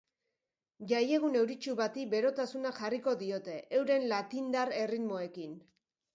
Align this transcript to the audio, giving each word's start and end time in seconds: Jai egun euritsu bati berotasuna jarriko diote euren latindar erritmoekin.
Jai 0.91 1.01
egun 1.17 1.37
euritsu 1.41 1.75
bati 1.81 2.05
berotasuna 2.13 2.73
jarriko 2.79 3.15
diote 3.21 3.59
euren 3.83 4.09
latindar 4.15 4.75
erritmoekin. 4.81 5.55